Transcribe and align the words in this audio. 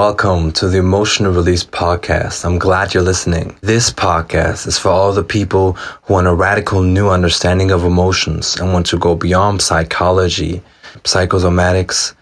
Welcome 0.00 0.52
to 0.52 0.66
the 0.66 0.78
Emotional 0.78 1.30
Release 1.30 1.62
Podcast. 1.62 2.46
I'm 2.46 2.58
glad 2.58 2.94
you're 2.94 3.02
listening. 3.02 3.58
This 3.60 3.90
podcast 3.92 4.66
is 4.66 4.78
for 4.78 4.88
all 4.88 5.12
the 5.12 5.22
people 5.22 5.74
who 5.74 6.14
want 6.14 6.26
a 6.26 6.32
radical 6.32 6.80
new 6.80 7.10
understanding 7.10 7.70
of 7.70 7.84
emotions 7.84 8.56
and 8.56 8.72
want 8.72 8.86
to 8.86 8.98
go 8.98 9.14
beyond 9.14 9.60
psychology, 9.60 10.62
psychosomatics, 11.04 12.14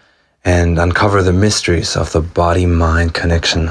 and 0.43 0.77
uncover 0.77 1.23
the 1.23 1.31
mysteries 1.31 1.95
of 1.95 2.11
the 2.11 2.19
body 2.19 2.65
mind 2.65 3.13
connection. 3.13 3.67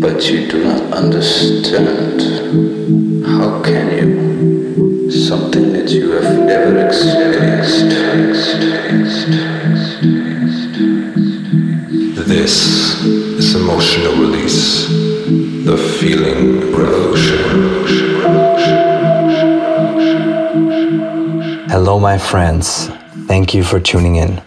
But 0.00 0.30
you 0.30 0.46
do 0.48 0.62
not 0.62 0.92
understand. 0.92 2.20
How 3.26 3.60
can 3.64 3.90
you? 3.98 5.10
Something 5.10 5.72
that 5.72 5.90
you 5.90 6.12
have 6.12 6.38
never 6.38 6.86
experienced. 6.86 7.25
This 12.36 13.02
is 13.02 13.54
emotional 13.54 14.12
release, 14.16 14.88
the 15.64 15.78
feeling 15.98 16.70
revolution. 16.70 17.40
Hello, 21.70 21.98
my 21.98 22.18
friends. 22.18 22.88
Thank 23.26 23.54
you 23.54 23.64
for 23.64 23.80
tuning 23.80 24.16
in. 24.16 24.42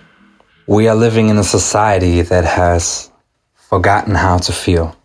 We 0.68 0.88
are 0.88 0.94
living 0.94 1.30
in 1.30 1.40
a 1.40 1.44
society 1.44 2.22
that 2.22 2.46
has 2.46 3.12
forgotten 3.56 4.14
how 4.14 4.38
to 4.38 4.52
feel. 4.52 4.96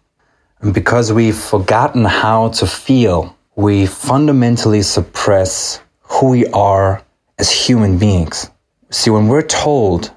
And 0.60 0.74
because 0.74 1.10
we've 1.10 1.38
forgotten 1.38 2.04
how 2.04 2.48
to 2.48 2.66
feel, 2.66 3.34
we 3.56 3.86
fundamentally 3.86 4.82
suppress 4.82 5.80
who 6.02 6.28
we 6.28 6.46
are 6.48 7.02
as 7.38 7.50
human 7.50 7.96
beings. 7.96 8.50
See, 8.90 9.08
when 9.08 9.28
we're 9.28 9.40
told 9.40 10.10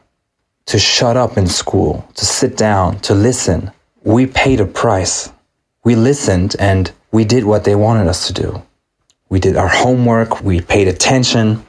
to 0.67 0.77
shut 0.77 1.17
up 1.17 1.37
in 1.37 1.47
school, 1.47 2.07
to 2.15 2.25
sit 2.25 2.55
down, 2.55 2.99
to 2.99 3.13
listen, 3.13 3.71
we 4.03 4.25
paid 4.25 4.59
a 4.59 4.65
price. 4.65 5.31
We 5.83 5.95
listened 5.95 6.55
and 6.59 6.91
we 7.11 7.25
did 7.25 7.45
what 7.45 7.63
they 7.63 7.75
wanted 7.75 8.07
us 8.07 8.27
to 8.27 8.33
do. 8.33 8.61
We 9.29 9.39
did 9.39 9.57
our 9.57 9.67
homework, 9.67 10.41
we 10.41 10.61
paid 10.61 10.87
attention, 10.87 11.65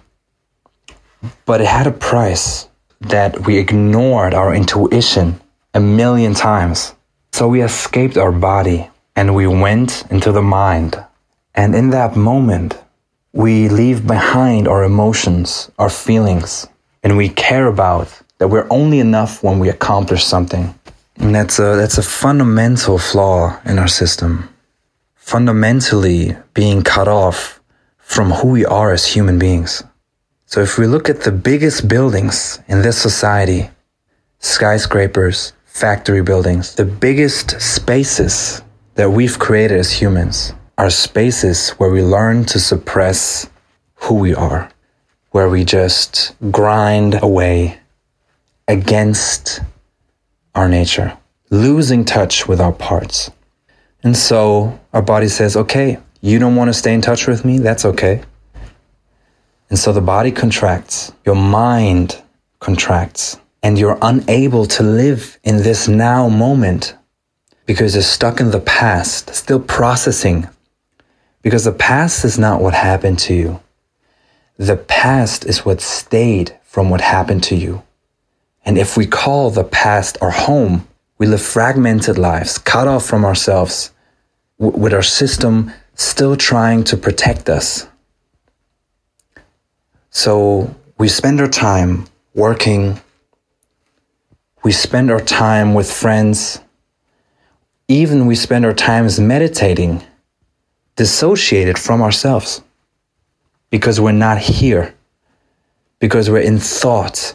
but 1.47 1.61
it 1.61 1.67
had 1.67 1.87
a 1.87 1.93
price 1.93 2.69
that 3.01 3.47
we 3.47 3.59
ignored 3.59 4.35
our 4.35 4.55
intuition 4.55 5.41
a 5.75 5.81
million 5.81 6.35
times. 6.35 6.95
So 7.33 7.49
we 7.49 7.63
escaped 7.63 8.17
our 8.17 8.33
body 8.33 8.91
and 9.15 9.35
we 9.35 9.47
went 9.47 10.05
into 10.11 10.33
the 10.33 10.43
mind. 10.43 10.97
And 11.55 11.75
in 11.75 11.91
that 11.91 12.17
moment, 12.17 12.81
we 13.33 13.69
leave 13.69 14.07
behind 14.07 14.67
our 14.67 14.83
emotions, 14.83 15.71
our 15.79 15.91
feelings, 15.91 16.67
and 17.03 17.17
we 17.17 17.29
care 17.29 17.67
about 17.67 18.23
that 18.39 18.49
we're 18.49 18.67
only 18.71 19.01
enough 19.01 19.43
when 19.43 19.59
we 19.59 19.69
accomplish 19.69 20.25
something. 20.25 20.75
And 21.17 21.35
that's 21.35 21.59
a, 21.59 21.77
that's 21.77 21.99
a 21.99 22.03
fundamental 22.03 22.99
flaw 22.99 23.61
in 23.65 23.79
our 23.79 23.89
system. 23.89 24.49
Fundamentally 25.17 26.37
being 26.55 26.83
cut 26.83 27.09
off 27.09 27.61
from 27.99 28.31
who 28.31 28.49
we 28.49 28.65
are 28.65 28.93
as 28.93 29.07
human 29.07 29.39
beings. 29.39 29.83
So 30.47 30.63
if 30.63 30.79
we 30.79 30.87
look 30.87 31.11
at 31.11 31.23
the 31.23 31.33
biggest 31.33 31.89
buildings 31.89 32.61
in 32.69 32.81
this 32.81 32.97
society, 32.97 33.69
skyscrapers, 34.39 35.53
factory 35.67 36.23
buildings, 36.23 36.75
the 36.75 36.87
biggest 36.87 37.61
spaces 37.61 38.63
that 38.95 39.11
we've 39.11 39.39
created 39.39 39.79
as 39.79 39.93
humans 39.93 40.55
are 40.79 40.91
spaces 40.91 41.71
where 41.71 41.91
we 41.91 42.03
learn 42.03 42.45
to 42.47 42.59
suppress 42.59 43.51
who 43.97 44.15
we 44.15 44.35
are, 44.35 44.71
where 45.33 45.51
we 45.51 45.65
just 45.65 46.35
grind 46.51 47.21
away 47.23 47.79
against 48.69 49.61
our 50.55 50.69
nature, 50.69 51.17
losing 51.51 52.05
touch 52.05 52.47
with 52.47 52.61
our 52.61 52.73
parts. 52.73 53.31
And 54.03 54.17
so 54.17 54.79
our 54.93 55.03
body 55.03 55.29
says, 55.29 55.57
okay, 55.57 55.99
you 56.21 56.39
don't 56.39 56.55
want 56.55 56.69
to 56.69 56.75
stay 56.75 56.95
in 56.95 57.01
touch 57.01 57.27
with 57.27 57.45
me? 57.45 57.59
That's 57.59 57.85
okay. 57.85 58.23
And 59.71 59.79
so 59.79 59.93
the 59.93 60.01
body 60.01 60.31
contracts, 60.31 61.13
your 61.25 61.35
mind 61.35 62.23
contracts, 62.61 63.39
and 63.63 63.79
you're 63.79 63.99
unable 64.03 64.67
to 64.67 64.83
live 64.83 65.39
in 65.43 65.59
this 65.59 65.89
now 65.89 66.29
moment 66.29 66.95
because 67.67 67.95
you're 67.95 68.03
stuck 68.03 68.41
in 68.41 68.51
the 68.51 68.61
past, 68.61 69.35
still 69.35 69.61
processing. 69.61 70.49
Because 71.43 71.65
the 71.65 71.73
past 71.73 72.25
is 72.25 72.39
not 72.39 72.61
what 72.61 72.75
happened 72.75 73.19
to 73.21 73.35
you. 73.35 73.61
The 74.57 74.77
past 74.77 75.45
is 75.45 75.65
what 75.65 75.81
stayed 75.81 76.57
from 76.65 76.91
what 76.91 77.01
happened 77.01 77.43
to 77.45 77.57
you. 77.57 77.83
And 78.69 78.77
if 78.77 78.99
we 78.99 79.07
call 79.07 79.49
the 79.49 79.65
past 79.65 80.19
our 80.21 80.31
home, 80.31 80.87
we 81.17 81.27
live 81.27 81.41
fragmented 81.41 82.19
lives, 82.19 82.59
cut 82.59 82.87
off 82.87 83.07
from 83.07 83.25
ourselves, 83.25 83.93
with 84.59 84.93
our 84.93 85.03
system 85.03 85.73
still 85.95 86.37
trying 86.37 86.85
to 86.85 86.97
protect 86.99 87.49
us. 87.49 87.89
So 90.11 90.75
we 90.99 91.09
spend 91.09 91.41
our 91.41 91.49
time 91.49 92.09
working, 92.35 93.01
we 94.63 94.73
spend 94.73 95.11
our 95.11 95.23
time 95.23 95.73
with 95.73 95.91
friends, 95.91 96.61
even 97.89 98.27
we 98.27 98.35
spend 98.35 98.67
our 98.67 98.75
times 98.75 99.19
meditating, 99.19 100.05
dissociated 100.95 101.79
from 101.79 102.03
ourselves 102.03 102.61
because 103.71 103.99
we're 103.99 104.13
not 104.13 104.37
here, 104.37 104.95
because 106.01 106.29
we're 106.29 106.41
in 106.41 106.59
thought. 106.59 107.35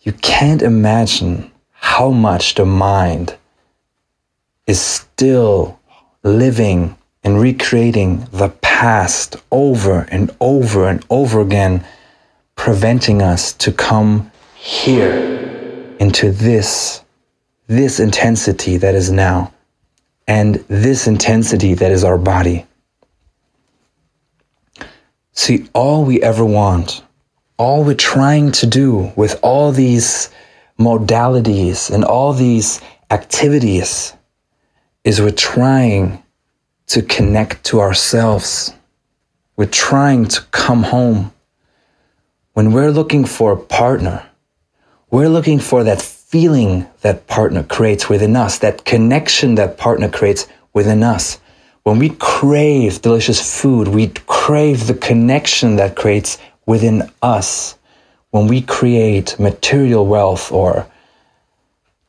You 0.00 0.12
can't 0.12 0.62
imagine 0.62 1.50
how 1.72 2.10
much 2.10 2.54
the 2.54 2.64
mind 2.64 3.36
is 4.66 4.80
still 4.80 5.78
living 6.22 6.96
and 7.24 7.40
recreating 7.40 8.26
the 8.32 8.50
past 8.62 9.36
over 9.50 10.06
and 10.10 10.30
over 10.40 10.88
and 10.88 11.04
over 11.10 11.40
again, 11.40 11.84
preventing 12.54 13.22
us 13.22 13.52
to 13.52 13.72
come 13.72 14.30
here 14.54 15.96
into 15.98 16.30
this, 16.30 17.02
this 17.66 17.98
intensity 17.98 18.76
that 18.76 18.94
is 18.94 19.10
now, 19.10 19.52
and 20.26 20.56
this 20.68 21.06
intensity 21.06 21.74
that 21.74 21.90
is 21.90 22.04
our 22.04 22.18
body. 22.18 22.66
See, 25.32 25.68
all 25.72 26.04
we 26.04 26.22
ever 26.22 26.44
want, 26.44 27.02
all 27.58 27.82
we're 27.82 27.94
trying 27.94 28.52
to 28.52 28.66
do 28.66 29.12
with 29.16 29.38
all 29.42 29.72
these 29.72 30.30
modalities 30.78 31.90
and 31.90 32.04
all 32.04 32.32
these 32.32 32.80
activities 33.10 34.14
is 35.02 35.20
we're 35.20 35.30
trying 35.32 36.22
to 36.86 37.02
connect 37.02 37.64
to 37.64 37.80
ourselves. 37.80 38.72
We're 39.56 39.66
trying 39.66 40.26
to 40.26 40.42
come 40.52 40.84
home. 40.84 41.32
When 42.52 42.72
we're 42.72 42.92
looking 42.92 43.24
for 43.24 43.52
a 43.52 43.56
partner, 43.56 44.24
we're 45.10 45.28
looking 45.28 45.58
for 45.58 45.82
that 45.82 46.00
feeling 46.00 46.86
that 47.00 47.26
partner 47.26 47.64
creates 47.64 48.08
within 48.08 48.36
us, 48.36 48.58
that 48.58 48.84
connection 48.84 49.56
that 49.56 49.78
partner 49.78 50.08
creates 50.08 50.46
within 50.72 51.02
us. 51.02 51.40
When 51.82 51.98
we 51.98 52.10
crave 52.10 53.02
delicious 53.02 53.60
food, 53.60 53.88
we 53.88 54.08
crave 54.26 54.86
the 54.86 54.94
connection 54.94 55.76
that 55.76 55.96
creates 55.96 56.38
within 56.68 57.10
us. 57.22 57.76
When 58.30 58.46
we 58.46 58.60
create 58.60 59.40
material 59.40 60.06
wealth 60.06 60.52
or 60.52 60.86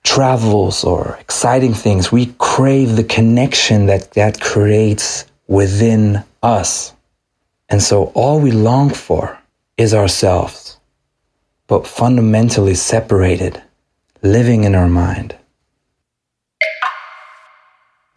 travels 0.04 0.84
or 0.84 1.18
exciting 1.22 1.74
things, 1.74 2.12
we 2.12 2.36
crave 2.38 2.98
the 2.98 3.06
connection 3.06 3.86
that 3.86 4.12
that 4.12 4.42
creates 4.42 5.26
within 5.48 6.24
us. 6.44 6.94
And 7.70 7.82
so 7.82 8.12
all 8.14 8.42
we 8.42 8.52
long 8.52 8.90
for 8.90 9.40
is 9.78 9.94
ourselves, 9.94 10.78
but 11.68 11.88
fundamentally 11.88 12.76
separated, 12.76 13.62
living 14.22 14.66
in 14.66 14.76
our 14.76 14.90
mind. 14.90 15.38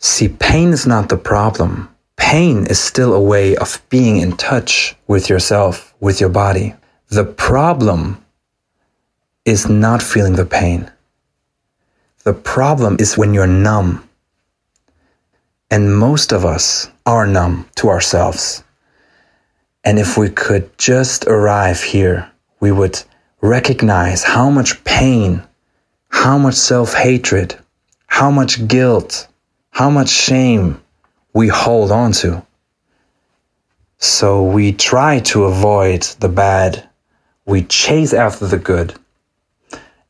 See, 0.01 0.29
pain 0.29 0.73
is 0.73 0.89
not 0.89 1.09
the 1.09 1.17
problem. 1.17 1.92
Pain 2.33 2.67
is 2.69 2.81
still 2.81 3.13
a 3.13 3.21
way 3.21 3.57
of 3.57 3.83
being 3.91 4.17
in 4.17 4.39
touch 4.39 4.97
with 5.07 5.29
yourself, 5.29 5.93
with 6.01 6.19
your 6.19 6.31
body. 6.31 6.75
The 7.09 7.27
problem 7.27 8.25
is 9.45 9.69
not 9.69 10.03
feeling 10.03 10.37
the 10.37 10.47
pain. 10.47 10.91
The 12.25 12.33
problem 12.33 12.97
is 12.99 13.19
when 13.19 13.35
you're 13.35 13.47
numb. 13.47 14.09
And 15.71 15.95
most 15.95 16.33
of 16.33 16.47
us 16.47 16.89
are 17.05 17.27
numb 17.27 17.69
to 17.75 17.91
ourselves. 17.91 18.65
And 19.85 19.99
if 19.99 20.17
we 20.17 20.31
could 20.31 20.79
just 20.79 21.27
arrive 21.27 21.83
here, 21.83 22.33
we 22.61 22.73
would 22.73 23.03
recognize 23.43 24.25
how 24.25 24.49
much 24.49 24.83
pain, 24.85 25.43
how 26.09 26.39
much 26.39 26.55
self 26.55 26.95
hatred, 26.95 27.59
how 28.07 28.31
much 28.31 28.67
guilt, 28.69 29.29
how 29.69 29.91
much 29.91 30.09
shame 30.09 30.82
we 31.33 31.49
hold 31.49 31.91
on 31.91 32.13
to. 32.13 32.45
So 33.99 34.43
we 34.43 34.73
try 34.73 35.21
to 35.21 35.45
avoid 35.45 36.03
the 36.19 36.29
bad, 36.29 36.89
we 37.47 37.63
chase 37.63 38.13
after 38.13 38.47
the 38.47 38.59
good, 38.59 38.95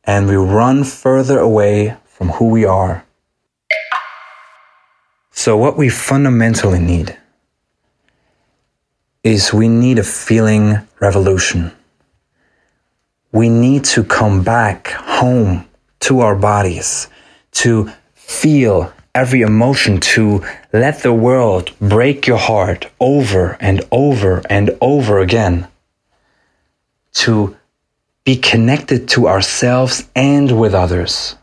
and 0.03 0.27
we 0.27 0.35
run 0.35 0.83
further 0.83 1.39
away 1.39 1.95
from 2.05 2.29
who 2.29 2.49
we 2.49 2.65
are. 2.65 3.05
So, 5.31 5.57
what 5.57 5.77
we 5.77 5.89
fundamentally 5.89 6.79
need 6.79 7.17
is 9.23 9.53
we 9.53 9.67
need 9.67 9.99
a 9.99 10.03
feeling 10.03 10.79
revolution. 10.99 11.71
We 13.31 13.49
need 13.49 13.83
to 13.85 14.03
come 14.03 14.43
back 14.43 14.89
home 14.89 15.65
to 16.01 16.19
our 16.19 16.35
bodies, 16.35 17.07
to 17.63 17.91
feel 18.13 18.93
every 19.15 19.41
emotion, 19.41 19.99
to 19.99 20.43
let 20.71 21.03
the 21.03 21.13
world 21.13 21.71
break 21.79 22.25
your 22.25 22.37
heart 22.37 22.89
over 22.99 23.57
and 23.59 23.81
over 23.91 24.41
and 24.49 24.75
over 24.81 25.19
again, 25.19 25.67
to 27.13 27.55
be 28.23 28.35
connected 28.35 29.07
to 29.07 29.27
ourselves 29.27 30.09
and 30.15 30.59
with 30.59 30.73
others, 30.73 31.35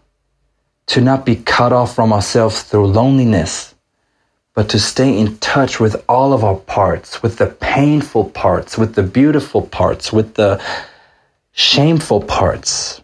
to 0.86 1.00
not 1.00 1.24
be 1.24 1.36
cut 1.36 1.72
off 1.72 1.94
from 1.94 2.12
ourselves 2.12 2.62
through 2.62 2.86
loneliness, 2.86 3.74
but 4.54 4.68
to 4.68 4.78
stay 4.78 5.16
in 5.16 5.38
touch 5.38 5.78
with 5.78 6.02
all 6.08 6.32
of 6.32 6.42
our 6.42 6.56
parts, 6.56 7.22
with 7.22 7.36
the 7.36 7.46
painful 7.46 8.24
parts, 8.30 8.76
with 8.76 8.94
the 8.94 9.02
beautiful 9.02 9.62
parts, 9.62 10.12
with 10.12 10.34
the 10.34 10.60
shameful 11.52 12.20
parts. 12.20 13.00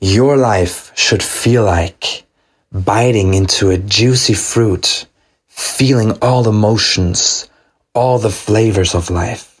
Your 0.00 0.36
life 0.36 0.92
should 0.94 1.22
feel 1.22 1.64
like 1.64 2.24
biting 2.72 3.34
into 3.34 3.70
a 3.70 3.78
juicy 3.78 4.34
fruit, 4.34 5.06
feeling 5.48 6.16
all 6.22 6.42
the 6.42 6.50
emotions, 6.50 7.48
all 7.94 8.18
the 8.18 8.30
flavors 8.30 8.94
of 8.94 9.10
life. 9.10 9.60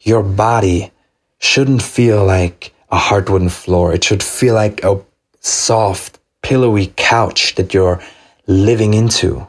Your 0.00 0.22
body 0.22 0.90
shouldn't 1.38 1.82
feel 1.82 2.24
like 2.24 2.74
a 2.90 2.98
hardwood 2.98 3.50
floor. 3.52 3.92
It 3.92 4.04
should 4.04 4.22
feel 4.22 4.54
like 4.54 4.82
a 4.84 5.00
soft, 5.40 6.18
pillowy 6.42 6.92
couch 6.96 7.54
that 7.54 7.72
you're 7.72 8.02
living 8.46 8.94
into. 8.94 9.46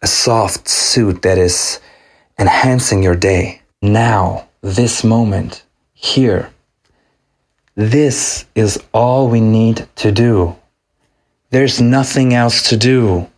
A 0.00 0.06
soft 0.06 0.68
suit 0.68 1.22
that 1.22 1.38
is 1.38 1.78
enhancing 2.38 3.02
your 3.02 3.14
day. 3.14 3.60
Now, 3.80 4.48
this 4.62 5.04
moment, 5.04 5.64
here. 5.92 6.50
This 7.74 8.46
is 8.54 8.82
all 8.92 9.28
we 9.28 9.40
need 9.40 9.86
to 9.96 10.10
do. 10.10 10.56
There's 11.52 11.82
nothing 11.82 12.32
else 12.32 12.70
to 12.70 12.78
do. 12.78 13.28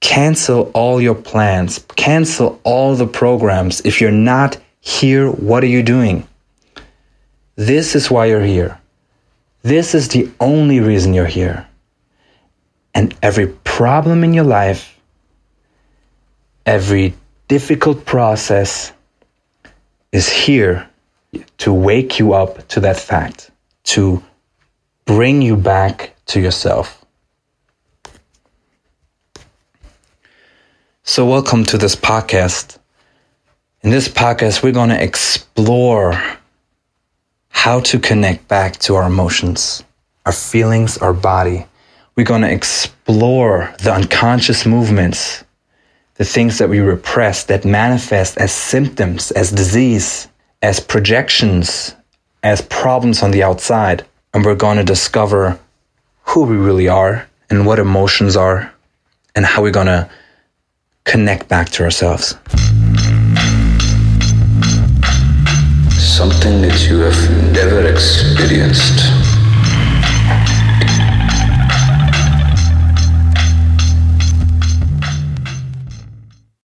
Cancel 0.00 0.70
all 0.72 0.98
your 0.98 1.14
plans. 1.14 1.84
Cancel 1.94 2.58
all 2.64 2.96
the 2.96 3.06
programs. 3.06 3.82
If 3.82 4.00
you're 4.00 4.10
not 4.10 4.56
here, 4.80 5.30
what 5.30 5.62
are 5.62 5.68
you 5.68 5.82
doing? 5.82 6.26
This 7.54 7.94
is 7.94 8.10
why 8.10 8.26
you're 8.26 8.40
here. 8.40 8.80
This 9.62 9.94
is 9.94 10.08
the 10.08 10.30
only 10.40 10.80
reason 10.80 11.12
you're 11.12 11.26
here. 11.26 11.68
And 12.94 13.14
every 13.22 13.48
problem 13.48 14.24
in 14.24 14.32
your 14.32 14.44
life, 14.44 14.98
every 16.64 17.12
difficult 17.48 18.06
process 18.06 18.90
is 20.12 20.30
here 20.30 20.88
to 21.58 21.74
wake 21.74 22.18
you 22.18 22.32
up 22.32 22.66
to 22.68 22.80
that 22.80 22.96
fact, 22.96 23.50
to 23.92 24.22
bring 25.04 25.42
you 25.42 25.56
back 25.56 26.14
to 26.26 26.40
yourself. 26.40 27.03
So, 31.06 31.26
welcome 31.26 31.64
to 31.64 31.76
this 31.76 31.94
podcast. 31.94 32.78
In 33.82 33.90
this 33.90 34.08
podcast, 34.08 34.62
we're 34.62 34.72
going 34.72 34.88
to 34.88 35.02
explore 35.02 36.18
how 37.50 37.80
to 37.80 37.98
connect 37.98 38.48
back 38.48 38.78
to 38.78 38.94
our 38.94 39.06
emotions, 39.06 39.84
our 40.24 40.32
feelings, 40.32 40.96
our 40.96 41.12
body. 41.12 41.66
We're 42.16 42.24
going 42.24 42.40
to 42.40 42.50
explore 42.50 43.74
the 43.82 43.92
unconscious 43.92 44.64
movements, 44.64 45.44
the 46.14 46.24
things 46.24 46.56
that 46.56 46.70
we 46.70 46.78
repress 46.80 47.44
that 47.44 47.66
manifest 47.66 48.38
as 48.38 48.50
symptoms, 48.50 49.30
as 49.32 49.50
disease, 49.50 50.28
as 50.62 50.80
projections, 50.80 51.94
as 52.42 52.62
problems 52.62 53.22
on 53.22 53.30
the 53.30 53.42
outside. 53.42 54.06
And 54.32 54.42
we're 54.42 54.54
going 54.54 54.78
to 54.78 54.84
discover 54.84 55.60
who 56.22 56.44
we 56.44 56.56
really 56.56 56.88
are 56.88 57.28
and 57.50 57.66
what 57.66 57.78
emotions 57.78 58.38
are 58.38 58.72
and 59.34 59.44
how 59.44 59.60
we're 59.60 59.70
going 59.70 59.88
to 59.88 60.08
connect 61.04 61.48
back 61.48 61.70
to 61.70 61.84
ourselves. 61.84 62.36
something 66.14 66.62
that 66.62 66.88
you 66.88 67.00
have 67.00 67.52
never 67.52 67.88
experienced. 67.88 69.23